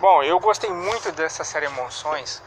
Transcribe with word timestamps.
Bom, 0.00 0.22
eu 0.22 0.40
gostei 0.40 0.70
muito 0.70 1.12
dessa 1.12 1.44
série 1.44 1.66
Emoções 1.66 2.42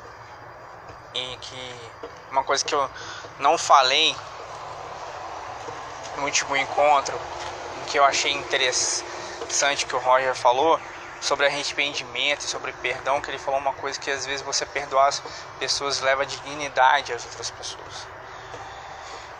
e 1.14 1.38
que 1.38 1.92
uma 2.32 2.44
coisa 2.44 2.66
que 2.66 2.74
eu 2.74 2.90
não 3.38 3.60
falei 3.60 4.16
no 6.18 6.24
último 6.24 6.58
encontro, 6.58 7.16
que 7.86 8.00
eu 8.00 8.04
achei 8.04 8.32
interessante 8.32 9.86
que 9.86 9.96
o 9.96 10.00
Roger 10.00 10.34
falou 10.34 10.80
sobre 11.22 11.46
arrependimento 11.46 12.42
sobre 12.42 12.74
perdão, 12.74 13.22
que 13.22 13.30
ele 13.30 13.38
falou 13.38 13.60
uma 13.60 13.74
coisa 13.74 14.00
que 14.00 14.10
às 14.10 14.26
vezes 14.26 14.42
você 14.42 14.66
perdoar 14.66 15.10
as 15.10 15.22
pessoas 15.60 16.02
leva 16.02 16.26
dignidade 16.26 17.14
às 17.14 17.24
outras 17.24 17.52
pessoas. 17.52 18.08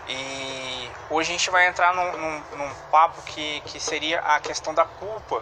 E 0.08 0.92
hoje 1.10 1.32
a 1.32 1.36
gente 1.36 1.50
vai 1.50 1.66
entrar 1.66 1.96
num, 1.96 2.12
num, 2.12 2.44
num 2.58 2.76
papo 2.92 3.24
que, 3.24 3.60
que 3.62 3.80
seria 3.80 4.20
a 4.20 4.40
questão 4.40 4.72
da 4.72 4.86
culpa, 4.86 5.42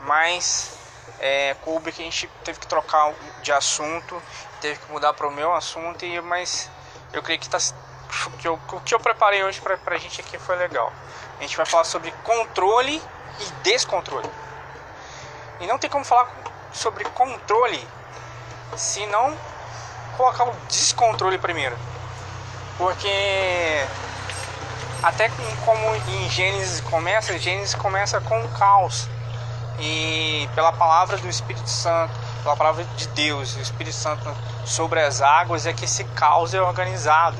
mas 0.00 0.81
é, 1.20 1.56
que 1.64 1.88
a 1.88 2.04
gente 2.04 2.28
teve 2.44 2.58
que 2.58 2.66
trocar 2.66 3.12
de 3.42 3.52
assunto, 3.52 4.20
teve 4.60 4.78
que 4.78 4.92
mudar 4.92 5.12
para 5.12 5.26
o 5.26 5.30
meu 5.30 5.54
assunto, 5.54 6.04
e, 6.04 6.20
mas 6.20 6.70
eu 7.12 7.22
creio 7.22 7.38
que, 7.38 7.48
tá, 7.48 7.58
que 8.38 8.46
eu, 8.46 8.58
o 8.72 8.80
que 8.80 8.94
eu 8.94 9.00
preparei 9.00 9.44
hoje 9.44 9.60
para 9.60 9.94
a 9.94 9.98
gente 9.98 10.20
aqui 10.20 10.38
foi 10.38 10.56
legal. 10.56 10.92
A 11.38 11.42
gente 11.42 11.56
vai 11.56 11.66
falar 11.66 11.84
sobre 11.84 12.12
controle 12.24 13.02
e 13.40 13.44
descontrole. 13.62 14.28
E 15.60 15.66
não 15.66 15.78
tem 15.78 15.88
como 15.88 16.04
falar 16.04 16.28
sobre 16.72 17.04
controle 17.04 17.86
se 18.76 19.04
não 19.06 19.36
colocar 20.16 20.44
o 20.44 20.52
descontrole 20.68 21.38
primeiro. 21.38 21.76
Porque 22.78 23.86
até 25.02 25.30
como 25.64 25.94
em 25.94 26.30
Gênesis 26.30 26.80
começa, 26.80 27.38
Gênesis 27.38 27.74
começa 27.74 28.20
com 28.20 28.40
o 28.44 28.48
caos. 28.50 29.08
E 29.82 30.48
pela 30.54 30.72
palavra 30.72 31.18
do 31.18 31.28
Espírito 31.28 31.68
Santo, 31.68 32.14
pela 32.42 32.56
palavra 32.56 32.84
de 32.96 33.08
Deus, 33.08 33.56
o 33.56 33.60
Espírito 33.60 33.96
Santo 33.96 34.34
sobre 34.64 35.00
as 35.00 35.20
águas, 35.20 35.66
é 35.66 35.72
que 35.72 35.84
esse 35.84 36.04
caos 36.04 36.54
é 36.54 36.62
organizado 36.62 37.36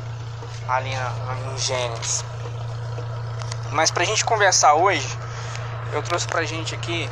ali 0.68 0.90
em 0.92 1.58
Gênesis. 1.58 2.24
Mas 3.70 3.90
para 3.90 4.02
a 4.02 4.06
gente 4.06 4.24
conversar 4.24 4.74
hoje, 4.74 5.08
eu 5.92 6.02
trouxe 6.02 6.26
para 6.26 6.40
a 6.40 6.44
gente 6.44 6.74
aqui 6.74 7.08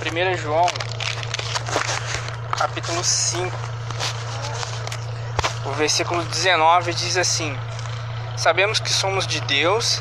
1 0.00 0.36
João, 0.38 0.66
capítulo 2.56 3.02
5 3.02 3.74
o 5.64 5.72
versículo 5.72 6.22
19 6.22 6.92
diz 6.92 7.16
assim: 7.16 7.58
Sabemos 8.36 8.80
que 8.80 8.92
somos 8.92 9.26
de 9.26 9.40
Deus 9.40 9.98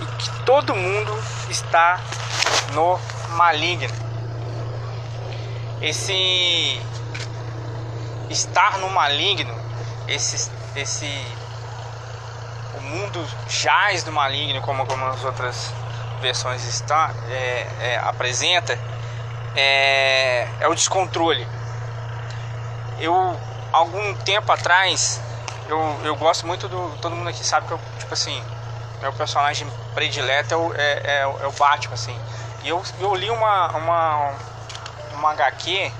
e 0.00 0.06
que 0.06 0.30
todo 0.44 0.76
mundo 0.76 1.12
está 1.50 2.00
no 2.72 3.00
maligno. 3.32 3.94
Esse 5.80 6.80
estar 8.30 8.78
no 8.78 8.88
maligno, 8.90 9.54
esse, 10.08 10.50
esse 10.76 11.26
o 12.76 12.80
mundo 12.80 13.26
jaz 13.48 14.02
do 14.04 14.12
maligno, 14.12 14.60
como 14.62 14.80
algumas 14.82 15.24
outras 15.24 15.72
versões 16.20 16.64
está, 16.64 17.12
é, 17.28 17.66
é, 17.80 18.00
apresenta, 18.04 18.78
é, 19.56 20.46
é 20.60 20.68
o 20.68 20.74
descontrole. 20.74 21.46
Eu 23.00 23.36
algum 23.72 24.14
tempo 24.14 24.52
atrás, 24.52 25.20
eu, 25.68 25.78
eu 26.04 26.14
gosto 26.16 26.46
muito 26.46 26.68
do. 26.68 26.96
Todo 27.00 27.16
mundo 27.16 27.28
aqui 27.28 27.44
sabe 27.44 27.66
que 27.66 27.72
eu, 27.72 27.80
tipo 27.98 28.12
assim, 28.12 28.42
meu 29.00 29.12
personagem 29.12 29.66
predileto 29.94 30.54
é 30.54 30.56
o, 30.56 30.74
é, 30.74 30.92
é, 31.04 31.20
é 31.22 31.46
o 31.46 31.52
Batman, 31.52 31.94
assim. 31.94 32.16
E 32.62 32.68
eu, 32.68 32.82
eu 33.00 33.14
li 33.14 33.30
uma, 33.30 33.68
uma, 33.76 34.34
uma 35.14 35.30
HQ 35.32 35.92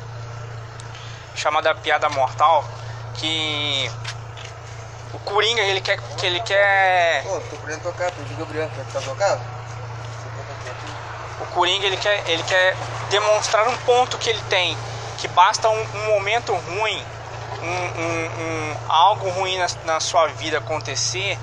chamada 1.35 1.75
Piada 1.75 2.09
Mortal 2.09 2.65
que 3.15 3.91
o 5.13 5.19
Coringa 5.21 5.63
ele 5.63 5.81
quer 5.81 5.99
que 6.17 6.27
ele 6.27 6.41
quer. 6.41 7.23
Pô, 7.25 7.41
tô 7.41 7.57
querendo 7.57 7.83
tocar, 7.83 8.13
Gabriel, 8.39 8.71
quer 8.71 8.85
tá 8.93 9.01
tocado? 9.01 9.41
O 11.41 11.47
Coringa 11.47 11.87
ele 11.87 11.97
quer, 11.97 12.29
ele 12.29 12.43
quer 12.45 12.77
demonstrar 13.11 13.69
um 13.69 13.77
ponto 13.79 14.17
que 14.19 14.31
ele 14.31 14.43
tem, 14.49 14.77
que 15.19 15.29
basta 15.29 15.69
um, 15.69 15.81
um 15.81 16.07
momento 16.07 16.55
ruim 16.55 17.05
um, 17.63 18.01
um, 18.01 18.27
um 18.43 18.77
algo 18.89 19.29
ruim 19.31 19.59
na, 19.59 19.67
na, 19.85 20.01
sua 20.01 20.27
vida 20.29 20.59
acontecer 20.59 21.39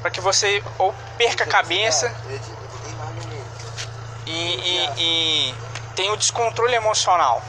para 0.00 0.10
que 0.10 0.20
você 0.20 0.62
ou 0.78 0.94
perca 1.16 1.44
a 1.44 1.46
cabeça 1.46 2.14
e, 4.26 4.30
e, 4.30 4.90
e 4.98 5.54
tenha 5.94 6.12
o 6.12 6.16
descontrole 6.16 6.74
emocional. 6.74 7.42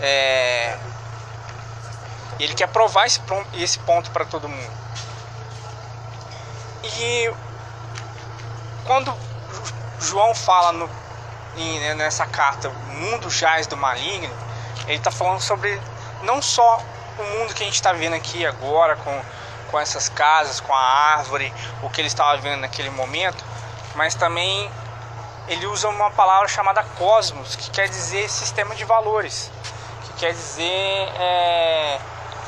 É, 0.00 0.76
ele 2.38 2.54
quer 2.54 2.68
provar 2.68 3.06
esse, 3.06 3.20
esse 3.54 3.78
ponto 3.80 4.10
para 4.10 4.24
todo 4.24 4.48
mundo. 4.48 4.76
E 6.98 7.32
quando 8.84 9.12
João 10.00 10.34
fala 10.34 10.72
no, 10.72 10.90
nessa 11.96 12.26
carta, 12.26 12.68
o 12.68 12.94
mundo 12.94 13.30
jaz 13.30 13.66
do 13.66 13.76
maligno, 13.76 14.34
ele 14.86 14.98
está 14.98 15.10
falando 15.10 15.40
sobre 15.40 15.80
não 16.22 16.40
só 16.40 16.80
o 17.18 17.22
mundo 17.22 17.54
que 17.54 17.62
a 17.62 17.66
gente 17.66 17.74
está 17.74 17.92
vendo 17.92 18.14
aqui 18.14 18.46
agora, 18.46 18.96
com, 18.96 19.22
com 19.70 19.80
essas 19.80 20.08
casas, 20.08 20.60
com 20.60 20.72
a 20.72 20.80
árvore, 20.80 21.52
o 21.82 21.90
que 21.90 22.00
ele 22.00 22.08
estava 22.08 22.36
vendo 22.38 22.60
naquele 22.60 22.90
momento, 22.90 23.44
mas 23.94 24.14
também 24.14 24.70
ele 25.48 25.66
usa 25.66 25.88
uma 25.88 26.10
palavra 26.10 26.48
chamada 26.48 26.82
cosmos, 26.98 27.56
que 27.56 27.70
quer 27.70 27.88
dizer 27.88 28.28
sistema 28.28 28.74
de 28.74 28.84
valores, 28.84 29.50
que 30.04 30.12
quer 30.14 30.32
dizer 30.32 31.08
é, 31.18 31.98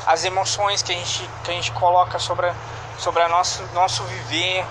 as 0.05 0.23
emoções 0.25 0.81
que 0.81 0.91
a 0.91 0.95
gente, 0.95 1.29
que 1.43 1.51
a 1.51 1.53
gente 1.53 1.71
coloca 1.71 2.19
sobre, 2.19 2.47
a, 2.47 2.55
sobre 2.97 3.21
a 3.23 3.29
nosso, 3.29 3.63
nosso 3.73 4.03
viver, 4.03 4.65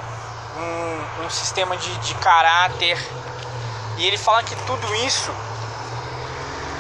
um, 0.57 1.25
um 1.25 1.31
sistema 1.31 1.77
de, 1.77 1.95
de 1.99 2.15
caráter. 2.17 2.99
E 3.97 4.07
ele 4.07 4.19
fala 4.19 4.43
que 4.43 4.55
tudo 4.65 4.95
isso 4.97 5.33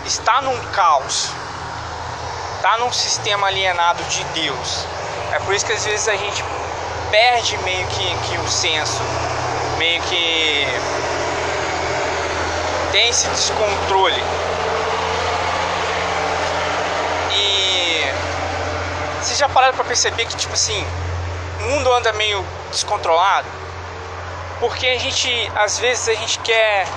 está 0.05 0.41
num 0.41 0.59
caos 0.73 1.31
está 2.59 2.77
num 2.79 2.93
sistema 2.93 3.47
alienado 3.47 4.03
de 4.05 4.23
Deus. 4.25 4.85
É 5.33 5.39
por 5.39 5.55
isso 5.55 5.65
que 5.65 5.73
às 5.73 5.85
vezes 5.85 6.09
a 6.09 6.17
gente 6.17 6.45
perde 7.11 7.57
meio 7.59 7.87
que, 7.87 8.15
que 8.29 8.37
o 8.39 8.49
senso, 8.49 9.01
meio 9.79 10.03
que 10.03 10.67
tem 12.99 13.11
esse 13.11 13.29
descontrole. 13.29 14.21
E 17.33 18.03
vocês 19.23 19.39
já 19.39 19.49
pararam 19.49 19.75
para 19.77 19.85
perceber 19.85 20.27
que 20.27 20.37
tipo 20.37 20.53
assim, 20.53 20.85
o 21.61 21.63
mundo 21.63 21.93
anda 21.93 22.13
meio 22.13 22.45
descontrolado? 22.73 23.47
Porque 24.59 24.85
a 24.89 24.99
gente, 24.99 25.31
às 25.55 25.79
vezes 25.79 26.09
a 26.09 26.15
gente 26.15 26.41
quer 26.41 26.89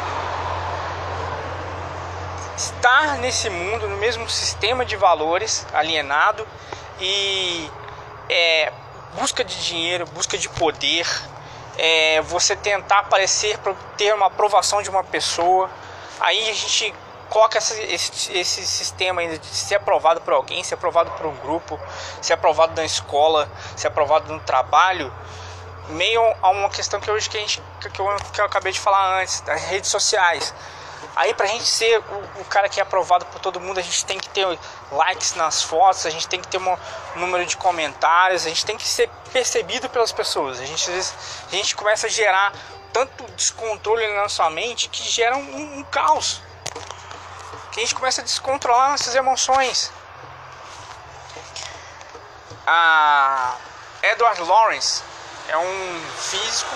estar 2.58 3.18
nesse 3.20 3.48
mundo, 3.52 3.88
no 3.88 3.98
mesmo 3.98 4.28
sistema 4.28 4.84
de 4.84 4.96
valores 4.96 5.68
alienado 5.72 6.48
e 7.00 7.70
é, 8.28 8.74
busca 9.20 9.44
de 9.44 9.64
dinheiro, 9.64 10.08
busca 10.08 10.36
de 10.36 10.50
poder, 10.50 11.06
é, 11.78 12.22
você 12.22 12.56
tentar 12.56 13.00
aparecer 13.00 13.60
para 13.60 13.76
ter 13.96 14.16
uma 14.16 14.26
aprovação 14.26 14.82
de 14.82 14.90
uma 14.90 15.04
pessoa, 15.04 15.70
aí 16.22 16.50
a 16.50 16.54
gente 16.54 16.94
coloca 17.30 17.58
esse, 17.58 17.82
esse, 17.84 18.38
esse, 18.38 18.68
sistema 18.68 19.22
ainda 19.22 19.38
de 19.38 19.46
ser 19.48 19.76
aprovado 19.76 20.22
por 20.22 20.34
alguém, 20.34 20.64
ser 20.64 20.76
aprovado 20.76 21.12
por 21.12 21.26
um 21.26 21.36
grupo, 21.38 21.80
ser 22.22 22.34
aprovado 22.34 22.74
na 22.76 22.86
escola, 22.86 23.50
ser 23.76 23.88
aprovado 23.88 24.32
no 24.32 24.40
trabalho, 24.42 25.12
meio 25.90 26.22
a 26.42 26.50
uma 26.50 26.70
questão 26.70 27.00
que 27.00 27.10
hoje 27.10 27.30
que, 27.30 27.38
a 27.38 27.40
gente, 27.40 27.64
que, 27.80 28.00
eu, 28.00 28.16
que 28.34 28.42
eu 28.42 28.46
acabei 28.46 28.72
de 28.72 28.80
falar 28.80 29.22
antes, 29.22 29.42
das 29.42 29.64
redes 29.64 29.90
sociais. 29.90 30.54
Aí 31.16 31.34
pra 31.34 31.46
gente 31.48 31.66
ser 31.66 32.00
o, 32.00 32.42
o, 32.42 32.46
cara 32.46 32.70
que 32.70 32.80
é 32.80 32.84
aprovado 32.84 33.26
por 33.26 33.40
todo 33.40 33.60
mundo, 33.60 33.80
a 33.80 33.84
gente 33.84 34.06
tem 34.06 34.18
que 34.18 34.30
ter 34.30 34.46
likes 34.92 35.34
nas 35.36 35.64
fotos, 35.64 36.06
a 36.06 36.10
gente 36.10 36.28
tem 36.28 36.40
que 36.40 36.48
ter 36.48 36.58
um 36.58 36.78
número 37.16 37.46
de 37.46 37.58
comentários, 37.58 38.46
a 38.46 38.50
gente 38.50 38.66
tem 38.66 38.78
que 38.78 38.88
ser 38.88 39.10
percebido 39.32 39.90
pelas 39.90 40.12
pessoas. 40.12 40.60
A 40.60 40.66
gente, 40.66 40.90
a 40.90 41.56
gente 41.56 41.76
começa 41.76 42.08
a 42.08 42.10
gerar 42.10 42.54
tanto 42.94 43.24
descontrole 43.32 44.08
na 44.08 44.24
nossa 44.24 44.50
mente 44.50 44.90
que 44.90 45.04
gera 45.04 45.36
um, 45.36 45.80
um 45.80 45.84
caos. 45.84 46.42
Que 47.72 47.80
a 47.80 47.84
gente 47.84 47.96
começa 47.96 48.22
a 48.22 48.24
descontrolar 48.24 48.92
nossas 48.92 49.16
emoções. 49.16 49.92
A 52.68 53.56
Edward 54.04 54.42
Lawrence 54.42 55.04
é 55.48 55.58
um 55.58 56.02
físico, 56.18 56.76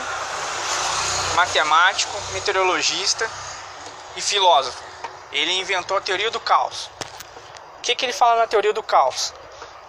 matemático, 1.36 2.14
meteorologista 2.34 3.30
e 4.16 4.22
filósofo. 4.22 4.84
Ele 5.32 5.52
inventou 5.54 5.98
a 5.98 6.02
teoria 6.02 6.32
do 6.32 6.40
caos. 6.40 6.90
O 7.78 7.82
que, 7.82 7.96
que 7.96 8.06
ele 8.06 8.14
fala 8.14 8.42
na 8.42 8.48
teoria 8.48 8.74
do 8.74 8.82
caos? 8.82 9.34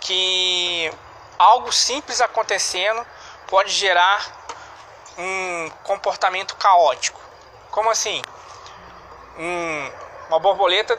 Que 0.01 0.93
algo 1.39 1.73
simples 1.73 2.21
acontecendo 2.21 3.07
pode 3.47 3.71
gerar 3.71 4.46
um 5.19 5.71
comportamento 5.83 6.57
caótico. 6.57 7.21
Como 7.71 7.91
assim? 7.91 8.23
Um, 9.39 9.91
uma 10.29 10.39
borboleta 10.39 10.99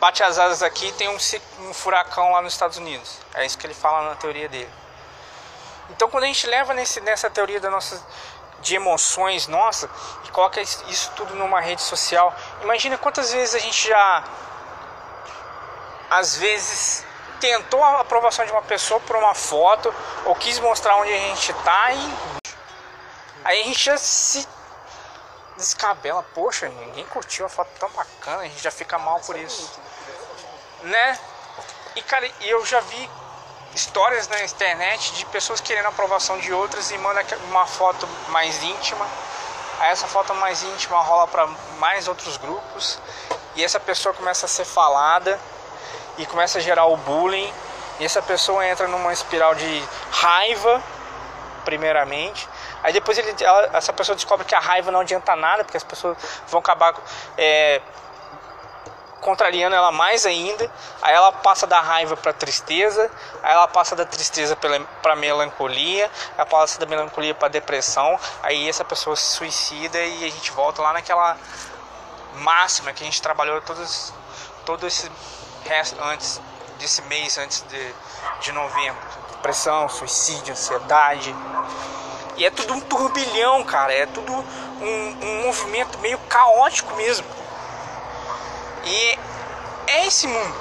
bate 0.00 0.22
as 0.22 0.38
asas 0.38 0.62
aqui 0.62 0.88
e 0.88 0.92
tem 0.92 1.08
um, 1.08 1.18
um 1.60 1.72
furacão 1.72 2.32
lá 2.32 2.42
nos 2.42 2.52
Estados 2.52 2.76
Unidos. 2.76 3.18
É 3.34 3.46
isso 3.46 3.56
que 3.56 3.66
ele 3.66 3.74
fala 3.74 4.08
na 4.08 4.16
teoria 4.16 4.48
dele. 4.48 4.70
Então 5.90 6.08
quando 6.08 6.24
a 6.24 6.26
gente 6.26 6.46
leva 6.46 6.74
nesse, 6.74 7.00
nessa 7.00 7.30
teoria 7.30 7.60
da 7.60 7.70
nossa, 7.70 8.04
de 8.60 8.74
emoções 8.74 9.46
nossa 9.46 9.88
e 10.24 10.30
coloca 10.30 10.60
isso 10.60 11.12
tudo 11.14 11.34
numa 11.34 11.60
rede 11.60 11.82
social, 11.82 12.34
imagina 12.62 12.98
quantas 12.98 13.32
vezes 13.32 13.54
a 13.54 13.58
gente 13.58 13.88
já 13.88 14.24
às 16.10 16.36
vezes 16.36 17.04
tentou 17.40 17.82
a 17.82 18.00
aprovação 18.00 18.44
de 18.44 18.52
uma 18.52 18.62
pessoa 18.62 19.00
por 19.00 19.16
uma 19.16 19.34
foto 19.34 19.94
ou 20.24 20.34
quis 20.34 20.58
mostrar 20.58 20.96
onde 20.96 21.12
a 21.12 21.18
gente 21.18 21.50
está 21.50 21.92
e 21.92 22.41
aí 23.44 23.60
a 23.60 23.64
gente 23.64 23.84
já 23.84 23.96
se 23.98 24.46
descabela, 25.56 26.22
poxa, 26.34 26.68
ninguém 26.68 27.04
curtiu 27.06 27.46
a 27.46 27.48
foto 27.48 27.70
tão 27.78 27.88
bacana, 27.90 28.42
a 28.42 28.44
gente 28.44 28.62
já 28.62 28.70
fica 28.70 28.98
mal 28.98 29.20
por 29.20 29.36
isso. 29.36 29.70
Né? 30.82 31.18
E 31.94 32.02
cara, 32.02 32.28
eu 32.40 32.64
já 32.64 32.80
vi 32.80 33.10
histórias 33.74 34.28
na 34.28 34.42
internet 34.42 35.12
de 35.14 35.26
pessoas 35.26 35.60
querendo 35.60 35.86
a 35.86 35.88
aprovação 35.88 36.38
de 36.38 36.52
outras 36.52 36.90
e 36.90 36.98
manda 36.98 37.24
uma 37.48 37.66
foto 37.66 38.06
mais 38.28 38.62
íntima. 38.62 39.06
Aí 39.80 39.90
essa 39.90 40.06
foto 40.06 40.34
mais 40.34 40.62
íntima 40.62 41.00
rola 41.00 41.26
para 41.26 41.46
mais 41.78 42.08
outros 42.08 42.36
grupos 42.36 42.98
e 43.54 43.64
essa 43.64 43.80
pessoa 43.80 44.14
começa 44.14 44.46
a 44.46 44.48
ser 44.48 44.64
falada 44.64 45.38
e 46.18 46.26
começa 46.26 46.58
a 46.58 46.60
gerar 46.60 46.86
o 46.86 46.96
bullying. 46.96 47.52
E 48.00 48.04
essa 48.04 48.22
pessoa 48.22 48.66
entra 48.66 48.88
numa 48.88 49.12
espiral 49.12 49.54
de 49.54 49.88
raiva, 50.10 50.82
primeiramente. 51.64 52.48
Aí 52.82 52.92
depois 52.92 53.16
ele, 53.18 53.34
ela, 53.40 53.70
essa 53.74 53.92
pessoa 53.92 54.16
descobre 54.16 54.44
que 54.44 54.54
a 54.54 54.60
raiva 54.60 54.90
não 54.90 55.00
adianta 55.00 55.36
nada, 55.36 55.64
porque 55.64 55.76
as 55.76 55.84
pessoas 55.84 56.16
vão 56.48 56.60
acabar 56.60 56.94
é, 57.38 57.80
contrariando 59.22 59.74
ela 59.74 59.90
mais 59.90 60.26
ainda. 60.26 60.70
Aí 61.00 61.14
ela 61.14 61.32
passa 61.32 61.66
da 61.66 61.80
raiva 61.80 62.16
para 62.16 62.32
tristeza, 62.32 63.10
aí 63.42 63.52
ela 63.52 63.68
passa 63.68 63.96
da 63.96 64.04
tristeza 64.04 64.56
para 65.00 65.16
melancolia, 65.16 66.10
ela 66.36 66.44
passa 66.44 66.78
da 66.78 66.84
melancolia 66.84 67.34
para 67.34 67.48
depressão. 67.48 68.18
Aí 68.42 68.68
essa 68.68 68.84
pessoa 68.84 69.16
se 69.16 69.36
suicida 69.36 69.98
e 69.98 70.24
a 70.24 70.30
gente 70.30 70.50
volta 70.50 70.82
lá 70.82 70.92
naquela 70.92 71.36
máxima 72.34 72.92
que 72.92 73.02
a 73.02 73.06
gente 73.06 73.22
trabalhou 73.22 73.60
todos, 73.62 74.12
todo 74.66 74.86
esse 74.86 75.10
resto 75.64 76.02
antes 76.02 76.40
desse 76.78 77.00
mês, 77.02 77.38
antes 77.38 77.62
de, 77.62 77.94
de 78.40 78.52
novembro. 78.52 79.00
Depressão, 79.30 79.88
suicídio, 79.88 80.52
ansiedade. 80.52 81.34
E 82.36 82.46
é 82.46 82.50
tudo 82.50 82.74
um 82.74 82.80
turbilhão, 82.80 83.62
cara. 83.64 83.92
É 83.92 84.06
tudo 84.06 84.32
um, 84.32 85.16
um 85.22 85.42
movimento 85.46 85.98
meio 85.98 86.18
caótico 86.28 86.94
mesmo. 86.96 87.26
E 88.84 89.18
é 89.86 90.06
esse 90.06 90.26
mundo. 90.26 90.54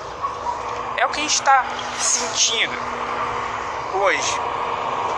É 0.97 1.05
o 1.05 1.09
que 1.09 1.19
a 1.19 1.23
gente 1.23 1.33
está 1.33 1.65
sentindo 1.99 2.77
hoje. 3.93 4.39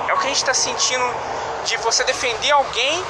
É 0.07 0.13
o 0.13 0.17
que 0.17 0.25
a 0.25 0.29
gente 0.29 0.37
está 0.37 0.53
sentindo 0.53 1.03
de 1.65 1.77
você 1.77 2.03
defender 2.03 2.51
alguém 2.51 3.03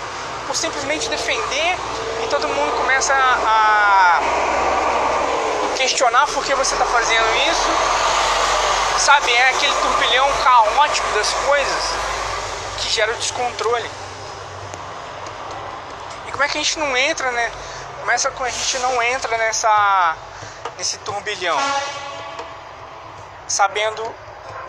por 0.47 0.55
simplesmente 0.55 1.09
defender 1.09 1.77
e 2.23 2.27
todo 2.27 2.47
mundo 2.47 2.77
começa 2.77 3.13
a 3.13 4.19
questionar 5.75 6.27
por 6.27 6.43
que 6.43 6.53
você 6.55 6.73
está 6.75 6.85
fazendo 6.85 7.25
isso. 7.49 7.69
Sabe, 8.99 9.33
é 9.33 9.49
aquele 9.49 9.73
turbilhão 9.75 10.29
caótico 10.43 11.07
das 11.09 11.33
coisas 11.45 11.93
que 12.77 12.89
gera 12.89 13.11
o 13.11 13.15
descontrole. 13.15 13.89
E 16.27 16.31
como 16.31 16.43
é 16.43 16.47
que 16.47 16.57
a 16.57 16.61
gente 16.61 16.79
não 16.79 16.95
entra, 16.95 17.31
né? 17.31 17.51
Começa 17.99 18.31
com 18.31 18.43
a 18.43 18.49
gente 18.49 18.79
não 18.79 19.01
entra 19.01 19.37
nessa 19.37 20.17
nesse 20.77 20.97
turbilhão, 20.99 21.57
sabendo 23.47 24.03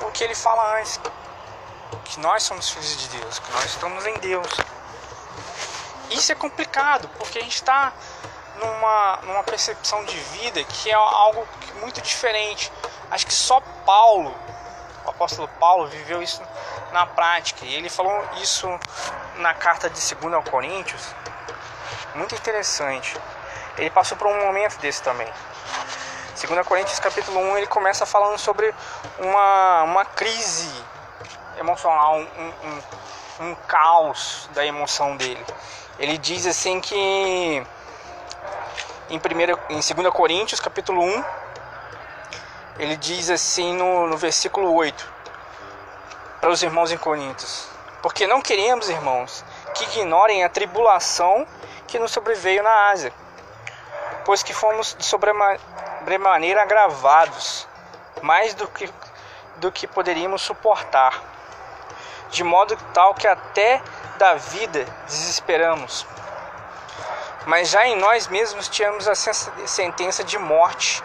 o 0.03 0.11
que 0.11 0.23
ele 0.23 0.35
fala 0.35 0.79
antes, 0.79 1.01
que 2.05 2.21
nós 2.21 2.43
somos 2.43 2.69
filhos 2.69 2.97
de 2.97 3.09
Deus, 3.19 3.39
que 3.39 3.53
nós 3.53 3.65
estamos 3.65 4.07
em 4.07 4.15
Deus. 4.19 4.47
Isso 6.11 6.31
é 6.31 6.35
complicado, 6.35 7.09
porque 7.19 7.39
a 7.39 7.43
gente 7.43 7.55
está 7.55 7.93
numa, 8.57 9.19
numa 9.23 9.43
percepção 9.43 10.05
de 10.05 10.17
vida 10.17 10.63
que 10.65 10.91
é 10.91 10.95
algo 10.95 11.47
muito 11.81 12.01
diferente. 12.01 12.71
Acho 13.11 13.27
que 13.27 13.35
só 13.35 13.61
Paulo, 13.85 14.35
o 15.05 15.11
apóstolo 15.11 15.49
Paulo, 15.59 15.89
viveu 15.89 16.23
isso 16.23 16.43
na 16.95 17.05
prática. 17.05 17.67
E 17.67 17.75
ele 17.75 17.91
falou 17.91 18.25
isso 18.41 18.69
na 19.37 19.53
carta 19.53 19.91
de 19.91 20.15
2 20.15 20.49
Coríntios, 20.49 21.03
muito 22.15 22.35
interessante. 22.37 23.19
Ele 23.77 23.91
passou 23.91 24.17
por 24.17 24.29
um 24.29 24.47
momento 24.47 24.79
desse 24.79 25.03
também. 25.03 25.29
2 26.41 26.67
Coríntios 26.67 27.01
capítulo 27.01 27.41
1 27.41 27.59
ele 27.59 27.67
começa 27.67 28.07
falando 28.07 28.39
sobre 28.39 28.73
uma, 29.19 29.83
uma 29.83 30.05
crise 30.05 30.71
emocional, 31.59 32.19
um, 32.19 32.53
um, 32.69 33.47
um 33.47 33.55
caos 33.67 34.49
da 34.55 34.65
emoção 34.65 35.17
dele. 35.17 35.45
Ele 35.99 36.17
diz 36.17 36.47
assim 36.47 36.81
que 36.81 37.67
em, 39.11 39.19
primeira, 39.19 39.59
em 39.69 39.81
2 39.81 40.15
Coríntios 40.15 40.61
capítulo 40.61 41.03
1 41.03 41.25
ele 42.79 42.97
diz 42.97 43.31
assim 43.31 43.75
no, 43.75 44.07
no 44.07 44.17
versículo 44.17 44.73
8 44.73 45.14
para 46.45 46.53
os 46.53 46.63
irmãos 46.63 46.93
em 46.93 46.99
Coríntios: 46.99 47.67
Porque 48.03 48.27
não 48.27 48.43
queremos, 48.43 48.91
irmãos, 48.91 49.43
que 49.73 49.85
ignorem 49.85 50.45
a 50.45 50.49
tribulação 50.51 51.47
que 51.87 51.99
nos 51.99 52.11
sobreveio 52.11 52.63
na 52.63 52.91
Ásia, 52.91 53.15
pois 54.27 54.43
que 54.43 54.53
fomos 54.53 54.95
de 54.99 55.07
sobremaneira 55.07 56.61
agravados, 56.61 57.67
mais 58.21 58.53
do 58.53 58.69
que, 58.69 58.93
do 59.57 59.73
que 59.73 59.87
poderíamos 59.87 60.43
suportar, 60.43 61.19
de 62.29 62.45
modo 62.45 62.77
tal 62.93 63.15
que 63.15 63.27
até 63.27 63.81
da 64.19 64.35
vida 64.35 64.85
desesperamos. 65.07 66.07
Mas 67.47 67.71
já 67.71 67.87
em 67.87 67.97
nós 67.97 68.29
mesmos 68.29 68.69
tínhamos 68.69 69.09
a 69.09 69.15
sentença 69.15 70.23
de 70.23 70.37
morte, 70.37 71.03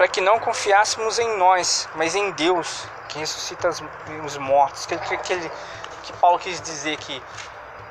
para 0.00 0.08
que 0.08 0.22
não 0.22 0.40
confiássemos 0.40 1.18
em 1.18 1.36
nós, 1.36 1.86
mas 1.94 2.14
em 2.14 2.30
Deus, 2.30 2.86
que 3.06 3.18
ressuscita 3.18 3.68
os 4.24 4.38
mortos. 4.38 4.86
Que, 4.86 4.96
que, 4.96 5.18
que, 5.18 5.50
que 6.04 6.12
Paulo 6.14 6.38
quis 6.38 6.58
dizer 6.58 6.96
que 6.96 7.22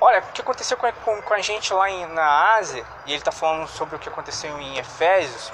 Olha, 0.02 0.18
o 0.18 0.32
que 0.32 0.42
aconteceu 0.42 0.76
com, 0.76 1.22
com, 1.22 1.34
a 1.36 1.40
gente 1.40 1.72
lá 1.72 1.88
em, 1.88 2.08
na 2.08 2.56
Ásia, 2.56 2.84
e 3.06 3.12
ele 3.12 3.20
está 3.20 3.32
falando 3.32 3.68
sobre 3.68 3.96
o 3.96 4.00
que 4.00 4.10
aconteceu 4.10 4.60
em 4.60 4.80
Efésios, 4.80 5.54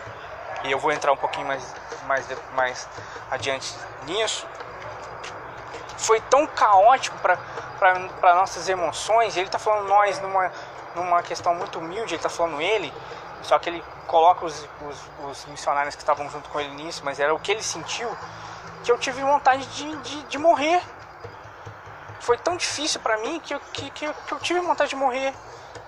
e 0.64 0.72
eu 0.72 0.80
vou 0.80 0.94
entrar 0.94 1.12
um 1.12 1.18
pouquinho 1.18 1.46
mais, 1.46 1.76
mais, 2.08 2.26
mais 2.54 2.88
adiante 3.30 3.76
nisso, 4.06 4.48
foi 5.98 6.22
tão 6.22 6.48
caótico 6.48 7.18
para 7.18 8.36
nossas 8.36 8.70
emoções, 8.70 9.36
e 9.36 9.40
ele 9.40 9.50
está 9.50 9.60
falando 9.60 9.90
nós 9.90 10.22
numa, 10.22 10.50
numa 10.96 11.22
questão 11.22 11.54
muito 11.54 11.80
humilde, 11.80 12.14
ele 12.14 12.16
está 12.16 12.30
falando 12.30 12.62
ele, 12.62 12.94
só 13.46 13.58
que 13.60 13.70
ele 13.70 13.84
coloca 14.08 14.46
os, 14.46 14.68
os, 14.82 15.30
os 15.30 15.46
missionários 15.46 15.96
que 15.96 16.02
estavam 16.02 16.30
junto 16.30 16.50
com 16.50 16.60
ele 16.60 16.74
nisso, 16.76 17.02
mas 17.04 17.20
era 17.20 17.34
o 17.34 17.40
que 17.40 17.52
ele 17.52 17.64
sentiu, 17.64 18.10
que 18.84 18.92
eu 18.92 18.98
tive 18.98 19.22
vontade 19.22 19.66
de, 19.68 19.96
de, 19.98 20.24
de 20.24 20.38
morrer 20.38 20.82
foi 22.26 22.38
tão 22.40 22.58
difícil 22.58 23.00
para 23.02 23.18
mim 23.18 23.40
que 23.40 23.54
eu, 23.54 23.60
que, 23.72 23.90
que, 23.92 24.12
que 24.12 24.32
eu 24.32 24.40
tive 24.40 24.60
vontade 24.60 24.90
de 24.90 24.96
morrer. 24.96 25.32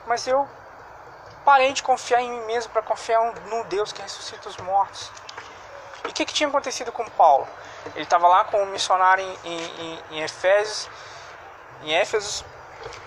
Mas 0.06 0.28
eu 0.28 0.48
parei 1.44 1.74
de 1.74 1.82
confiar 1.82 2.22
em 2.22 2.30
mim 2.30 2.46
mesmo 2.46 2.72
para 2.72 2.84
confiar 2.84 3.20
no 3.48 3.64
Deus 3.64 3.92
que 3.92 4.02
ressuscita 4.02 4.48
os 4.48 4.58
mortos. 4.58 5.12
E 6.06 6.10
o 6.10 6.14
que, 6.14 6.26
que 6.26 6.34
tinha 6.34 6.48
acontecido 6.48 6.92
com 6.92 7.04
Paulo? 7.06 7.48
Ele 7.96 8.04
estava 8.04 8.28
lá 8.28 8.46
com 8.46 8.62
um 8.62 8.68
missionário 8.68 9.26
em, 9.44 9.64
em, 9.64 10.04
em 10.12 10.22
Efésios, 10.22 10.88
em 11.84 11.94
Éfeso, 11.94 12.46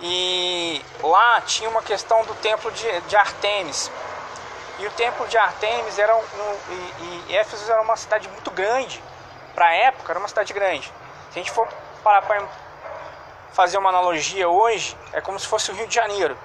e 0.00 0.84
lá 1.00 1.40
tinha 1.42 1.70
uma 1.70 1.82
questão 1.82 2.24
do 2.24 2.34
templo 2.36 2.70
de, 2.72 3.00
de 3.02 3.16
Artemis. 3.16 3.90
E 4.80 4.86
o 4.86 4.90
templo 4.92 5.28
de 5.28 5.36
Artemis 5.36 5.98
era 5.98 6.16
um, 6.16 6.22
e, 6.70 7.24
e 7.28 7.36
Éfeso 7.36 7.70
era 7.70 7.82
uma 7.82 7.96
cidade 7.96 8.26
muito 8.30 8.50
grande. 8.50 9.02
Para 9.54 9.66
a 9.66 9.74
época 9.74 10.10
era 10.10 10.18
uma 10.18 10.26
cidade 10.26 10.54
grande. 10.54 10.86
Se 11.30 11.38
a 11.38 11.42
gente 11.42 11.50
for 11.50 11.68
parar 12.02 12.22
para 12.22 12.48
fazer 13.52 13.76
uma 13.76 13.90
analogia 13.90 14.48
hoje, 14.48 14.96
é 15.12 15.20
como 15.20 15.38
se 15.38 15.46
fosse 15.46 15.70
o 15.70 15.74
Rio 15.74 15.86
de 15.86 15.94
Janeiro. 15.94 16.36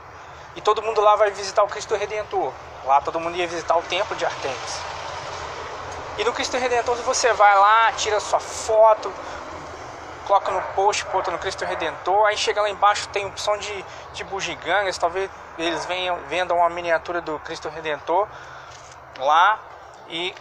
E 0.53 0.59
todo 0.59 0.81
mundo 0.81 0.99
lá 0.99 1.15
vai 1.15 1.31
visitar 1.31 1.63
o 1.63 1.67
Cristo 1.67 1.95
Redentor. 1.95 2.51
Lá 2.83 2.99
todo 2.99 3.21
mundo 3.21 3.37
ia 3.37 3.47
visitar 3.47 3.77
o 3.77 3.81
templo 3.83 4.13
de 4.17 4.25
Artemis. 4.25 4.79
E 6.17 6.23
no 6.25 6.33
Cristo 6.33 6.57
Redentor 6.57 6.95
você 6.97 7.31
vai 7.31 7.55
lá, 7.57 7.93
tira 7.93 8.19
sua 8.19 8.41
foto, 8.41 9.13
coloca 10.25 10.51
no 10.51 10.61
post, 10.73 11.05
bota 11.05 11.31
no 11.31 11.37
Cristo 11.37 11.63
Redentor, 11.65 12.25
aí 12.25 12.37
chega 12.37 12.61
lá 12.61 12.69
embaixo 12.69 13.07
tem 13.09 13.25
opção 13.25 13.57
de, 13.57 13.85
de 14.13 14.23
bugigangas, 14.23 14.97
talvez 14.97 15.29
eles 15.57 15.85
venham, 15.85 16.17
vendam 16.27 16.57
uma 16.57 16.69
miniatura 16.69 17.21
do 17.21 17.39
Cristo 17.39 17.69
Redentor 17.69 18.27
lá 19.19 19.59
e 20.09 20.33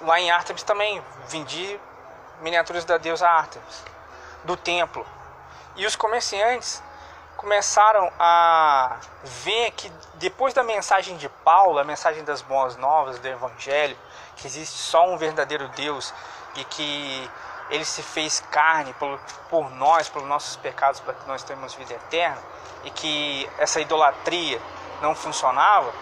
lá 0.00 0.18
em 0.20 0.30
Artemis 0.30 0.62
também 0.62 1.02
vendi 1.28 1.78
miniaturas 2.40 2.84
da 2.84 2.98
deusa 2.98 3.28
Artemis, 3.28 3.84
do 4.44 4.56
templo. 4.56 5.06
E 5.76 5.86
os 5.86 5.96
comerciantes 5.96 6.82
começaram 7.36 8.10
a 8.18 8.96
ver 9.24 9.72
que 9.72 9.90
depois 10.14 10.54
da 10.54 10.62
mensagem 10.62 11.16
de 11.16 11.28
Paulo, 11.28 11.78
a 11.78 11.84
mensagem 11.84 12.24
das 12.24 12.42
boas 12.42 12.76
novas 12.76 13.18
do 13.18 13.26
Evangelho, 13.26 13.96
que 14.36 14.46
existe 14.46 14.78
só 14.78 15.08
um 15.08 15.16
verdadeiro 15.16 15.68
Deus 15.68 16.12
e 16.54 16.64
que 16.64 17.30
ele 17.70 17.84
se 17.84 18.02
fez 18.02 18.40
carne 18.50 18.92
por, 18.94 19.18
por 19.48 19.70
nós, 19.70 20.08
pelos 20.08 20.28
nossos 20.28 20.56
pecados, 20.56 21.00
para 21.00 21.14
que 21.14 21.26
nós 21.26 21.42
tenhamos 21.42 21.74
vida 21.74 21.94
eterna, 21.94 22.42
e 22.84 22.90
que 22.90 23.48
essa 23.58 23.80
idolatria 23.80 24.60
não 25.00 25.14
funcionava, 25.14 25.92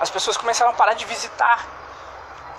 as 0.00 0.10
pessoas 0.10 0.36
começaram 0.36 0.70
a 0.70 0.74
parar 0.74 0.94
de 0.94 1.04
visitar 1.04 1.64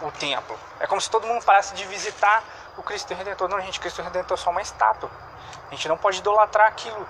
o 0.01 0.11
templo. 0.11 0.57
É 0.79 0.87
como 0.87 0.99
se 0.99 1.09
todo 1.09 1.27
mundo 1.27 1.43
parasse 1.43 1.73
de 1.73 1.85
visitar 1.85 2.43
o 2.77 2.83
Cristo 2.83 3.13
Redentor. 3.13 3.47
Não, 3.49 3.59
gente, 3.61 3.79
Cristo 3.79 4.01
Redentor 4.01 4.37
é 4.37 4.41
só 4.41 4.49
uma 4.49 4.61
estátua. 4.61 5.09
A 5.67 5.75
gente 5.75 5.87
não 5.87 5.97
pode 5.97 6.19
idolatrar 6.19 6.67
aquilo. 6.67 7.07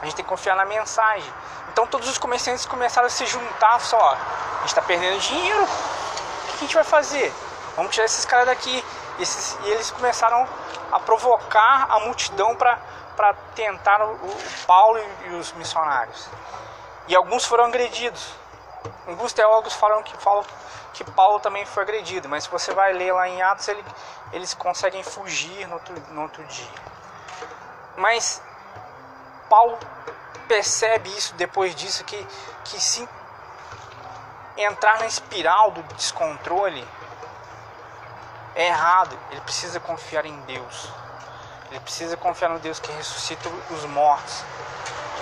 A 0.00 0.04
gente 0.04 0.16
tem 0.16 0.24
que 0.24 0.28
confiar 0.28 0.56
na 0.56 0.64
mensagem. 0.64 1.32
Então 1.72 1.86
todos 1.86 2.08
os 2.08 2.18
comerciantes 2.18 2.66
começaram 2.66 3.06
a 3.06 3.10
se 3.10 3.24
juntar, 3.26 3.80
só, 3.80 3.98
a 3.98 4.58
gente 4.60 4.66
está 4.66 4.82
perdendo 4.82 5.18
dinheiro. 5.20 5.62
O 5.62 6.46
que 6.46 6.56
a 6.56 6.58
gente 6.58 6.74
vai 6.74 6.84
fazer? 6.84 7.32
Vamos 7.76 7.92
tirar 7.92 8.04
esses 8.04 8.24
caras 8.24 8.46
daqui. 8.46 8.84
E, 9.18 9.68
eles 9.68 9.90
começaram 9.90 10.46
a 10.90 11.00
provocar 11.00 11.86
a 11.90 12.00
multidão 12.00 12.56
para 12.56 13.34
tentar 13.54 14.02
o, 14.04 14.12
o 14.14 14.36
Paulo 14.66 14.98
e, 14.98 15.28
e 15.28 15.34
os 15.34 15.52
missionários. 15.52 16.28
E 17.08 17.14
alguns 17.14 17.44
foram 17.44 17.64
agredidos. 17.64 18.34
Alguns 19.06 19.32
teólogos 19.32 19.74
falam 19.74 20.02
que, 20.02 20.16
falam 20.18 20.44
que 20.92 21.04
Paulo 21.04 21.40
também 21.40 21.64
foi 21.66 21.82
agredido, 21.82 22.28
mas 22.28 22.44
se 22.44 22.50
você 22.50 22.72
vai 22.72 22.92
ler 22.92 23.12
lá 23.12 23.28
em 23.28 23.42
Atos, 23.42 23.68
ele, 23.68 23.84
eles 24.32 24.54
conseguem 24.54 25.02
fugir 25.02 25.66
no 25.66 25.74
outro, 25.74 25.94
no 26.10 26.22
outro 26.22 26.44
dia. 26.44 26.70
Mas 27.96 28.42
Paulo 29.48 29.78
percebe 30.48 31.10
isso 31.10 31.34
depois 31.34 31.74
disso, 31.74 32.04
que, 32.04 32.26
que 32.64 32.80
se 32.80 33.08
entrar 34.56 34.98
na 34.98 35.06
espiral 35.06 35.70
do 35.70 35.82
descontrole 35.94 36.86
é 38.54 38.66
errado. 38.66 39.18
Ele 39.30 39.40
precisa 39.40 39.80
confiar 39.80 40.24
em 40.26 40.38
Deus. 40.42 40.88
Ele 41.70 41.80
precisa 41.80 42.16
confiar 42.16 42.50
no 42.50 42.58
Deus 42.58 42.78
que 42.78 42.92
ressuscita 42.92 43.48
os 43.70 43.84
mortos. 43.86 44.44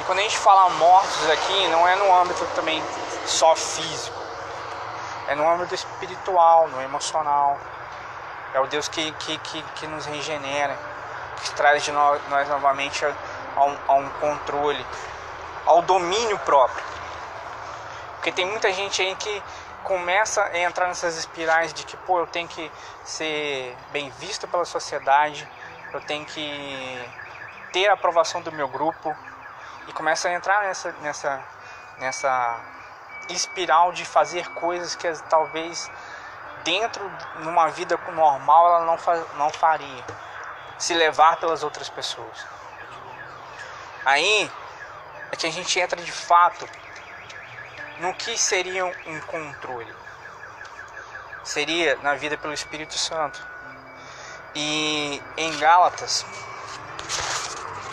E 0.00 0.04
quando 0.04 0.18
a 0.18 0.22
gente 0.22 0.38
fala 0.38 0.68
mortos 0.70 1.30
aqui, 1.30 1.68
não 1.68 1.86
é 1.86 1.94
no 1.96 2.14
âmbito 2.16 2.44
também 2.54 2.82
só 3.26 3.54
físico. 3.54 4.18
É 5.28 5.34
no 5.34 5.48
âmbito 5.48 5.74
espiritual, 5.74 6.68
no 6.68 6.82
emocional. 6.82 7.58
É 8.52 8.60
o 8.60 8.66
Deus 8.66 8.88
que, 8.88 9.12
que, 9.12 9.38
que, 9.38 9.62
que 9.76 9.86
nos 9.86 10.06
regenera, 10.06 10.76
que 11.42 11.52
traz 11.52 11.84
de 11.84 11.92
nós, 11.92 12.20
nós 12.28 12.48
novamente 12.48 13.04
a, 13.04 13.14
a, 13.56 13.64
um, 13.64 13.78
a 13.86 13.92
um 13.94 14.08
controle, 14.08 14.84
ao 15.66 15.82
domínio 15.82 16.38
próprio. 16.40 16.82
Porque 18.16 18.32
tem 18.32 18.44
muita 18.44 18.72
gente 18.72 19.00
aí 19.00 19.14
que 19.14 19.42
começa 19.84 20.42
a 20.44 20.58
entrar 20.58 20.86
nessas 20.86 21.16
espirais 21.16 21.72
de 21.72 21.84
que, 21.84 21.96
pô, 21.98 22.20
eu 22.20 22.26
tenho 22.26 22.48
que 22.48 22.70
ser 23.04 23.76
bem 23.92 24.10
visto 24.18 24.46
pela 24.48 24.64
sociedade, 24.64 25.48
eu 25.92 26.00
tenho 26.00 26.24
que 26.24 27.10
ter 27.72 27.88
a 27.88 27.94
aprovação 27.94 28.40
do 28.40 28.52
meu 28.52 28.68
grupo 28.68 29.16
e 29.88 29.92
começa 29.92 30.28
a 30.28 30.32
entrar 30.32 30.62
nessa 30.62 30.92
nessa 31.00 31.44
nessa 31.98 32.60
espiral 33.28 33.92
de 33.92 34.04
fazer 34.04 34.48
coisas 34.50 34.94
que 34.94 35.10
talvez 35.28 35.90
dentro 36.64 37.10
numa 37.36 37.68
vida 37.68 37.98
normal 38.12 38.66
ela 38.66 38.84
não 38.84 38.98
fa 38.98 39.16
não 39.34 39.50
faria, 39.50 40.04
se 40.78 40.94
levar 40.94 41.36
pelas 41.36 41.62
outras 41.62 41.88
pessoas. 41.88 42.46
Aí 44.04 44.50
é 45.30 45.36
que 45.36 45.46
a 45.46 45.50
gente 45.50 45.78
entra 45.78 46.00
de 46.00 46.12
fato 46.12 46.68
no 48.00 48.14
que 48.14 48.36
seria 48.36 48.86
um 48.86 49.20
controle. 49.26 49.94
Seria 51.44 51.96
na 52.02 52.14
vida 52.14 52.36
pelo 52.36 52.52
Espírito 52.52 52.96
Santo. 52.98 53.40
E 54.54 55.22
em 55.36 55.58
Gálatas, 55.58 56.24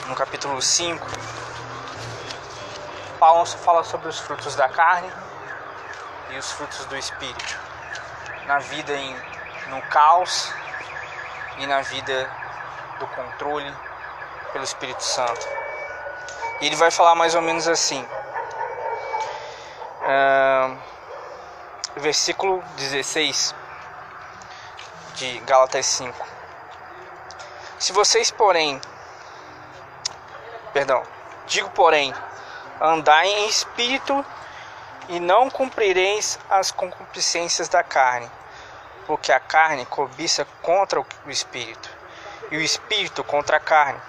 no 0.08 0.16
capítulo 0.16 0.62
5, 0.62 1.06
Paulo 3.20 3.46
fala 3.46 3.84
sobre 3.84 4.08
os 4.08 4.20
frutos 4.20 4.56
da 4.56 4.70
carne 4.70 5.12
e 6.30 6.38
os 6.38 6.52
frutos 6.54 6.86
do 6.86 6.98
Espírito. 6.98 7.60
Na 8.46 8.60
vida 8.60 8.94
em, 8.94 9.16
no 9.68 9.82
caos 9.90 10.52
e 11.58 11.68
na 11.68 11.82
vida 11.82 12.32
do 13.00 13.08
controle 13.08 13.76
pelo 14.54 14.64
Espírito 14.64 15.04
Santo. 15.04 15.46
E 16.62 16.66
ele 16.66 16.78
vai 16.78 16.92
falar 16.92 17.14
mais 17.14 17.36
ou 17.36 17.42
menos 17.42 17.68
assim. 17.68 18.08
Versículo 21.98 22.64
16 22.78 23.54
de 25.16 25.40
Gálatas 25.40 25.86
5. 25.86 26.26
Se 27.80 27.92
vocês, 27.92 28.32
porém, 28.32 28.80
perdão, 30.74 31.04
digo, 31.46 31.70
porém, 31.72 32.14
andai 32.80 33.28
em 33.28 33.48
espírito 33.48 34.26
e 35.10 35.20
não 35.20 35.50
cumprireis 35.50 36.40
as 36.50 36.72
concupiscências 36.72 37.68
da 37.68 37.84
carne, 37.84 38.30
porque 39.06 39.32
a 39.32 39.40
carne 39.40 39.86
cobiça 39.86 40.46
contra 40.62 41.00
o 41.00 41.06
espírito, 41.28 41.90
e 42.52 42.58
o 42.58 42.62
espírito 42.62 43.24
contra 43.24 43.58
a 43.58 43.60
carne, 43.60 44.00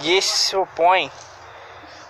e 0.00 0.16
estes 0.16 0.40
se 0.40 0.56
opõem 0.56 1.12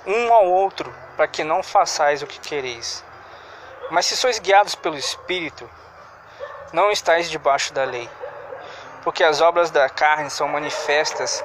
um 0.06 0.32
ao 0.32 0.46
outro, 0.46 0.92
para 1.16 1.28
que 1.28 1.44
não 1.44 1.62
façais 1.62 2.22
o 2.22 2.26
que 2.26 2.40
quereis. 2.40 3.04
Mas 3.90 4.06
se 4.06 4.16
sois 4.16 4.38
guiados 4.38 4.74
pelo 4.74 4.96
espírito, 4.96 5.68
não 6.72 6.90
estáis 6.90 7.30
debaixo 7.30 7.72
da 7.72 7.84
lei. 7.84 8.08
Porque 9.02 9.22
as 9.22 9.40
obras 9.40 9.70
da 9.70 9.88
carne 9.88 10.30
são 10.30 10.48
manifestas, 10.48 11.44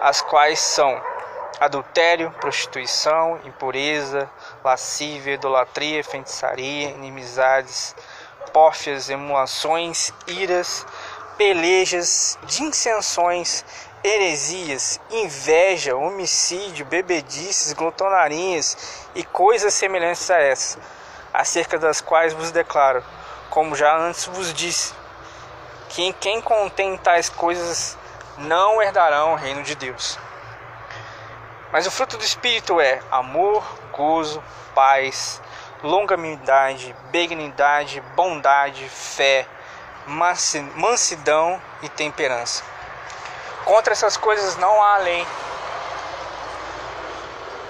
as 0.00 0.20
quais 0.20 0.60
são 0.60 1.02
adultério, 1.58 2.30
prostituição, 2.40 3.38
impureza, 3.44 4.30
lascívia, 4.64 5.34
idolatria, 5.34 6.02
feitiçaria, 6.02 6.88
inimizades, 6.90 7.94
pórfias, 8.52 9.10
emulações, 9.10 10.12
iras, 10.26 10.86
pelejas, 11.36 12.38
dissensões, 12.44 13.64
heresias, 14.02 15.00
inveja, 15.10 15.96
homicídio, 15.96 16.86
bebedices, 16.86 17.72
glotonarias 17.72 19.06
e 19.14 19.22
coisas 19.24 19.74
semelhantes 19.74 20.30
a 20.30 20.38
essas, 20.38 20.78
acerca 21.32 21.78
das 21.78 22.00
quais 22.00 22.32
vos 22.32 22.50
declaro, 22.50 23.04
como 23.50 23.76
já 23.76 23.96
antes 23.96 24.26
vos 24.26 24.54
disse, 24.54 24.94
que 25.90 26.12
quem 26.14 26.40
contém 26.40 26.96
tais 26.96 27.28
coisas 27.28 27.98
não 28.38 28.80
herdarão 28.80 29.32
o 29.32 29.36
reino 29.36 29.62
de 29.62 29.74
Deus. 29.74 30.18
Mas 31.72 31.86
o 31.86 31.90
fruto 31.90 32.16
do 32.16 32.24
Espírito 32.24 32.80
é 32.80 33.00
amor, 33.10 33.64
gozo, 33.92 34.42
paz, 34.74 35.40
longanimidade, 35.82 36.94
benignidade, 37.10 38.00
bondade, 38.16 38.88
fé, 38.88 39.46
mansidão 40.74 41.60
e 41.82 41.88
temperança. 41.88 42.64
Contra 43.64 43.92
essas 43.92 44.16
coisas 44.16 44.56
não 44.56 44.82
há 44.82 44.98
lei. 44.98 45.26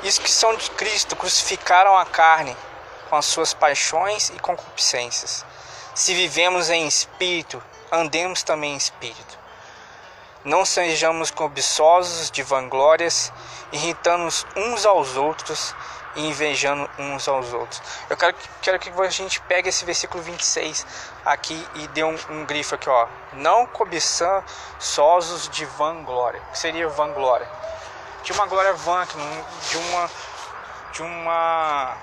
Isso 0.02 0.20
que 0.20 0.30
são 0.30 0.54
de 0.56 0.70
Cristo 0.70 1.14
crucificaram 1.14 1.97
a 1.97 2.06
carne 2.06 2.56
com 3.09 3.16
as 3.16 3.26
suas 3.26 3.52
paixões 3.52 4.30
e 4.30 4.38
concupiscências. 4.38 5.44
Se 5.94 6.14
vivemos 6.14 6.70
em 6.70 6.87
espírito, 6.87 7.62
andemos 7.92 8.42
também 8.42 8.73
em 8.75 8.76
espírito. 8.76 9.38
Não 10.44 10.64
sejamos 10.64 11.30
cobiçosos 11.30 12.30
de 12.30 12.42
vanglórias, 12.42 13.30
irritando 13.73 14.32
uns 14.56 14.87
aos 14.87 15.16
outros 15.16 15.75
e 16.17 16.26
invejando 16.26 16.88
uns 16.99 17.29
aos 17.29 17.52
outros. 17.52 17.81
Eu 18.09 18.17
quero, 18.17 18.35
quero 18.61 18.79
que 18.79 18.90
a 18.90 19.09
gente 19.09 19.40
pegue 19.43 19.69
esse 19.69 19.85
versículo 19.85 20.23
26 20.23 20.87
aqui 21.25 21.67
e 21.76 21.88
dê 21.88 22.02
um, 22.02 22.17
um 22.31 22.45
grifo 22.45 22.75
aqui, 22.75 22.88
ó. 22.88 23.07
Não 23.35 23.67
cobiçosos 23.67 25.49
de 25.50 25.64
vanglória. 25.64 26.40
O 26.49 26.52
que 26.52 26.59
seria 26.59 26.88
vanglória? 26.88 27.49
De 28.23 28.33
uma 28.33 28.47
glória 28.47 28.73
vã, 28.73 29.07
de 29.07 29.76
uma. 29.79 30.11
De 30.93 31.02
uma. 31.02 31.97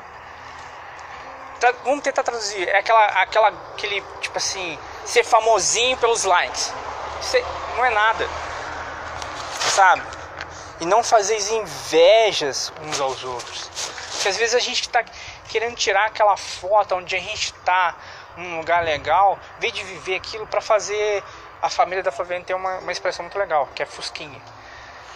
Vamos 1.83 2.03
tentar 2.03 2.23
traduzir. 2.23 2.67
É 2.69 2.77
aquela, 2.77 3.05
aquela, 3.05 3.47
aquele, 3.73 4.01
tipo 4.21 4.37
assim, 4.37 4.77
ser 5.05 5.23
famosinho 5.23 5.97
pelos 5.97 6.23
likes. 6.23 6.73
Isso 7.21 7.37
não 7.75 7.83
é 7.83 7.89
nada, 7.89 8.27
sabe? 9.75 10.03
E 10.79 10.85
não 10.85 11.03
fazer 11.03 11.39
invejas 11.51 12.71
uns 12.83 12.99
aos 12.99 13.23
outros. 13.23 13.96
Porque 14.17 14.29
às 14.29 14.37
vezes 14.37 14.55
a 14.55 14.59
gente 14.59 14.81
está 14.81 15.05
querendo 15.47 15.75
tirar 15.75 16.05
aquela 16.05 16.35
foto 16.35 16.95
onde 16.95 17.15
a 17.15 17.19
gente 17.19 17.53
está 17.53 17.95
num 18.35 18.57
lugar 18.57 18.83
legal, 18.83 19.39
em 19.57 19.61
vez 19.61 19.73
de 19.73 19.83
viver 19.83 20.15
aquilo 20.15 20.47
para 20.47 20.59
fazer 20.59 21.23
a 21.61 21.69
família 21.69 22.03
da 22.03 22.11
favela 22.11 22.43
ter 22.43 22.53
uma, 22.53 22.79
uma 22.79 22.91
expressão 22.91 23.23
muito 23.23 23.37
legal, 23.37 23.67
que 23.75 23.81
é 23.81 23.85
fusquinha. 23.85 24.41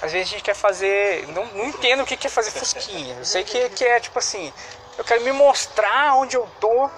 Às 0.01 0.11
vezes 0.11 0.29
a 0.29 0.31
gente 0.31 0.43
quer 0.43 0.55
fazer. 0.55 1.27
Não, 1.27 1.45
não 1.47 1.65
entendo 1.65 2.01
o 2.01 2.05
que 2.05 2.25
é 2.25 2.29
fazer 2.29 2.51
fusquinha. 2.51 3.15
Eu 3.17 3.25
sei 3.25 3.43
que, 3.43 3.69
que 3.69 3.85
é 3.85 3.99
tipo 3.99 4.17
assim. 4.17 4.51
Eu 4.97 5.03
quero 5.03 5.21
me 5.21 5.31
mostrar 5.31 6.15
onde 6.15 6.35
eu 6.35 6.47
tô 6.59 6.89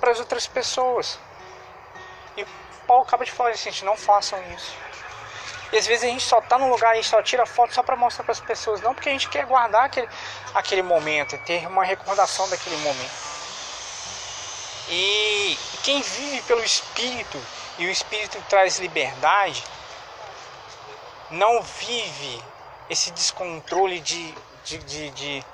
para 0.00 0.10
as 0.10 0.18
outras 0.18 0.46
pessoas. 0.46 1.18
E 2.36 2.46
Paulo 2.86 3.02
acaba 3.02 3.24
de 3.24 3.32
falar 3.32 3.50
assim, 3.50 3.70
gente, 3.70 3.84
não 3.84 3.96
façam 3.96 4.38
isso. 4.54 4.74
E 5.74 5.76
às 5.76 5.88
vezes 5.88 6.04
a 6.04 6.06
gente 6.06 6.22
só 6.22 6.40
tá 6.40 6.56
num 6.56 6.70
lugar 6.70 6.96
e 6.96 7.02
só 7.02 7.20
tira 7.20 7.44
foto 7.44 7.74
só 7.74 7.82
para 7.82 7.96
mostrar 7.96 8.22
para 8.22 8.30
as 8.30 8.38
pessoas, 8.38 8.80
não 8.80 8.94
porque 8.94 9.08
a 9.08 9.12
gente 9.12 9.28
quer 9.28 9.44
guardar 9.44 9.86
aquele, 9.86 10.08
aquele 10.54 10.82
momento, 10.82 11.36
ter 11.38 11.66
uma 11.66 11.82
recordação 11.82 12.48
daquele 12.48 12.76
momento. 12.76 13.10
E 14.88 15.58
quem 15.82 16.00
vive 16.00 16.42
pelo 16.42 16.62
Espírito 16.62 17.44
e 17.76 17.86
o 17.88 17.90
Espírito 17.90 18.40
traz 18.48 18.78
liberdade, 18.78 19.64
não 21.28 21.60
vive 21.60 22.40
esse 22.88 23.10
descontrole 23.10 23.98
de, 23.98 24.32
de, 24.64 24.78
de, 24.78 25.10
de 25.10 25.44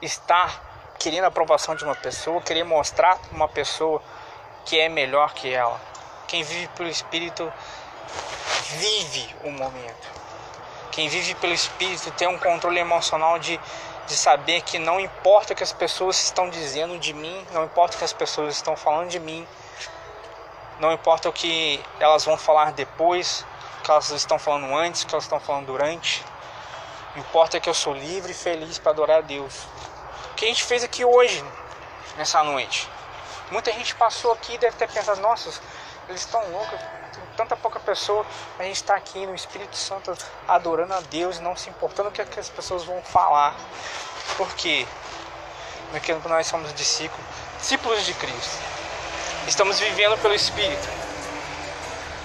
estar 0.00 0.94
querendo 0.96 1.24
a 1.24 1.26
aprovação 1.26 1.74
de 1.74 1.82
uma 1.82 1.96
pessoa, 1.96 2.40
querer 2.40 2.62
mostrar 2.62 3.18
uma 3.32 3.48
pessoa 3.48 4.00
que 4.64 4.78
é 4.78 4.88
melhor 4.88 5.34
que 5.34 5.52
ela. 5.52 5.80
Quem 6.28 6.44
vive 6.44 6.68
pelo 6.68 6.88
Espírito 6.88 7.52
vive 8.78 9.34
o 9.44 9.50
momento. 9.50 10.24
Quem 10.90 11.08
vive 11.08 11.34
pelo 11.36 11.52
Espírito 11.52 12.10
tem 12.12 12.28
um 12.28 12.38
controle 12.38 12.78
emocional 12.78 13.38
de 13.38 13.60
de 14.06 14.16
saber 14.16 14.60
que 14.62 14.78
não 14.78 15.00
importa 15.00 15.52
o 15.52 15.56
que 15.56 15.62
as 15.62 15.72
pessoas 15.72 16.22
estão 16.22 16.50
dizendo 16.50 16.98
de 16.98 17.12
mim, 17.12 17.46
não 17.52 17.64
importa 17.64 17.96
o 17.96 17.98
que 17.98 18.04
as 18.04 18.12
pessoas 18.12 18.54
estão 18.54 18.76
falando 18.76 19.08
de 19.08 19.18
mim, 19.18 19.46
não 20.78 20.92
importa 20.92 21.28
o 21.28 21.32
que 21.32 21.82
elas 21.98 22.24
vão 22.24 22.36
falar 22.36 22.72
depois, 22.72 23.46
o 23.78 23.82
que 23.82 23.90
elas 23.90 24.10
estão 24.10 24.38
falando 24.38 24.74
antes, 24.76 25.02
o 25.02 25.06
que 25.06 25.14
elas 25.14 25.24
estão 25.24 25.40
falando 25.40 25.66
durante. 25.66 26.24
O 27.10 27.12
que 27.14 27.20
importa 27.20 27.56
é 27.56 27.60
que 27.60 27.68
eu 27.68 27.74
sou 27.74 27.94
livre 27.94 28.32
e 28.32 28.34
feliz 28.34 28.78
para 28.78 28.92
adorar 28.92 29.18
a 29.18 29.20
Deus. 29.22 29.66
O 30.32 30.34
que 30.34 30.44
a 30.44 30.48
gente 30.48 30.64
fez 30.64 30.82
aqui 30.82 31.04
hoje, 31.04 31.42
nessa 32.16 32.42
noite? 32.42 32.88
Muita 33.50 33.72
gente 33.72 33.94
passou 33.94 34.32
aqui 34.32 34.54
e 34.54 34.58
deve 34.58 34.76
ter 34.76 34.90
pensado, 34.90 35.20
nossa, 35.20 35.48
eles 36.08 36.20
estão 36.20 36.42
loucos, 36.50 36.78
tanta 37.36 37.56
pouca 37.56 37.73
pessoa, 37.84 38.24
a 38.58 38.62
gente 38.64 38.76
está 38.76 38.96
aqui 38.96 39.26
no 39.26 39.34
Espírito 39.34 39.76
Santo 39.76 40.16
adorando 40.48 40.94
a 40.94 41.00
Deus 41.00 41.38
e 41.38 41.42
não 41.42 41.54
se 41.54 41.68
importando 41.70 42.08
o 42.08 42.12
que, 42.12 42.20
é 42.20 42.24
que 42.24 42.40
as 42.40 42.48
pessoas 42.48 42.84
vão 42.84 43.00
falar. 43.02 43.54
Porque 44.36 44.86
nós 46.28 46.46
somos 46.46 46.72
discípulos, 46.74 47.24
discípulos 47.58 48.04
de 48.04 48.14
Cristo. 48.14 48.58
Estamos 49.46 49.78
vivendo 49.78 50.20
pelo 50.20 50.34
Espírito. 50.34 50.88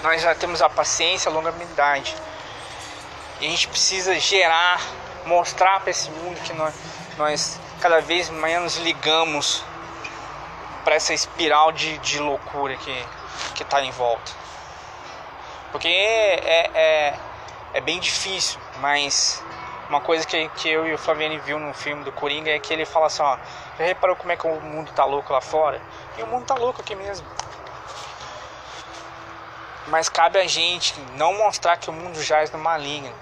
Nós 0.02 0.22
já 0.22 0.34
temos 0.34 0.62
a 0.62 0.68
paciência, 0.68 1.30
a 1.30 1.32
longanimidade. 1.32 2.16
E 3.40 3.46
a 3.46 3.50
gente 3.50 3.68
precisa 3.68 4.18
gerar, 4.18 4.80
mostrar 5.26 5.80
para 5.80 5.90
esse 5.90 6.10
mundo 6.10 6.40
que 6.42 6.52
nós, 6.54 6.74
nós 7.16 7.60
cada 7.80 8.00
vez 8.00 8.28
menos 8.30 8.76
ligamos 8.76 9.62
para 10.84 10.94
essa 10.94 11.12
espiral 11.12 11.72
de, 11.72 11.98
de 11.98 12.18
loucura 12.18 12.76
que 12.76 13.06
está 13.62 13.82
em 13.82 13.90
volta. 13.90 14.32
Porque 15.72 15.88
é, 15.88 16.70
é, 16.74 17.18
é 17.74 17.80
bem 17.80 18.00
difícil, 18.00 18.60
mas 18.80 19.42
uma 19.88 20.00
coisa 20.00 20.26
que, 20.26 20.48
que 20.50 20.68
eu 20.68 20.86
e 20.86 20.94
o 20.94 20.98
Flaviano 20.98 21.40
viu 21.42 21.58
no 21.58 21.74
filme 21.74 22.04
do 22.04 22.12
Coringa 22.12 22.50
é 22.50 22.58
que 22.58 22.72
ele 22.72 22.84
fala 22.84 23.06
assim, 23.06 23.22
ó, 23.22 23.36
já 23.78 23.84
reparou 23.84 24.14
como 24.16 24.32
é 24.32 24.36
que 24.36 24.46
o 24.46 24.60
mundo 24.60 24.92
tá 24.92 25.04
louco 25.04 25.32
lá 25.32 25.40
fora? 25.40 25.80
E 26.16 26.22
o 26.22 26.26
mundo 26.26 26.46
tá 26.46 26.54
louco 26.54 26.80
aqui 26.80 26.94
mesmo. 26.94 27.26
Mas 29.88 30.08
cabe 30.08 30.38
a 30.38 30.46
gente 30.46 30.94
não 31.16 31.34
mostrar 31.34 31.76
que 31.76 31.90
o 31.90 31.92
mundo 31.92 32.22
jaz 32.22 32.50
no 32.52 32.58
maligno. 32.58 33.12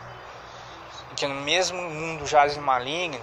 Que 1.16 1.26
no 1.26 1.36
mesmo 1.36 1.80
mundo 1.80 2.26
jaz 2.26 2.56
no 2.56 2.62
maligno, 2.62 3.18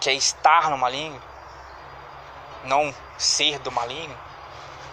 que 0.00 0.10
é 0.10 0.12
estar 0.12 0.68
no 0.68 0.76
maligno, 0.76 1.20
não 2.64 2.94
ser 3.16 3.58
do 3.60 3.72
maligno, 3.72 4.16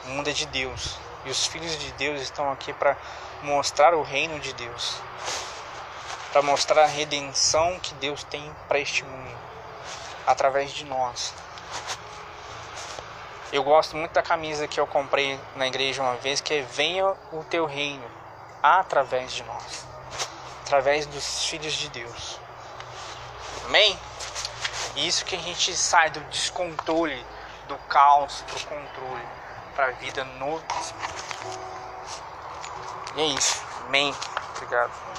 o 0.05 0.09
mundo 0.09 0.29
é 0.29 0.33
de 0.33 0.45
Deus. 0.45 0.97
E 1.23 1.29
os 1.29 1.45
filhos 1.45 1.77
de 1.77 1.91
Deus 1.93 2.19
estão 2.21 2.51
aqui 2.51 2.73
para 2.73 2.97
mostrar 3.43 3.93
o 3.93 4.01
reino 4.01 4.39
de 4.39 4.53
Deus, 4.53 4.97
para 6.31 6.41
mostrar 6.41 6.83
a 6.83 6.87
redenção 6.87 7.79
que 7.79 7.93
Deus 7.95 8.23
tem 8.23 8.51
para 8.67 8.79
este 8.79 9.03
mundo 9.03 9.37
através 10.25 10.71
de 10.71 10.85
nós. 10.85 11.33
Eu 13.53 13.63
gosto 13.63 13.95
muito 13.97 14.13
da 14.13 14.23
camisa 14.23 14.67
que 14.67 14.79
eu 14.79 14.87
comprei 14.87 15.39
na 15.55 15.67
igreja 15.67 16.01
uma 16.01 16.15
vez, 16.15 16.41
que 16.41 16.53
é 16.53 16.61
Venha 16.61 17.13
o 17.31 17.43
teu 17.43 17.65
reino 17.65 18.09
através 18.63 19.33
de 19.33 19.43
nós, 19.43 19.85
através 20.63 21.05
dos 21.05 21.45
filhos 21.45 21.73
de 21.73 21.89
Deus. 21.89 22.39
Amém? 23.65 23.99
Isso 24.95 25.25
que 25.25 25.35
a 25.35 25.39
gente 25.39 25.75
sai 25.75 26.09
do 26.09 26.19
descontrole, 26.21 27.25
do 27.67 27.75
caos 27.89 28.43
para 28.47 28.57
o 28.57 28.81
controle 28.81 29.40
para 29.75 29.87
a 29.87 29.91
vida 29.91 30.23
no 30.39 30.61
Espírito. 30.79 31.21
E 33.15 33.21
é 33.21 33.25
isso. 33.27 33.61
Amém. 33.87 34.13
Obrigado. 34.55 35.10